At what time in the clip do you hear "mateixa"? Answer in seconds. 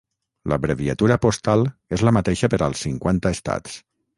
2.19-2.51